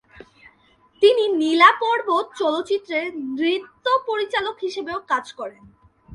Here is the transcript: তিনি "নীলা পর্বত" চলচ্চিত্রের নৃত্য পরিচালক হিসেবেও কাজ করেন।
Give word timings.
তিনি 1.01 1.23
"নীলা 1.41 1.69
পর্বত" 1.81 2.25
চলচ্চিত্রের 2.37 3.07
নৃত্য 3.31 3.85
পরিচালক 4.07 4.55
হিসেবেও 4.61 4.99
কাজ 5.07 5.25
করেন। 5.33 5.63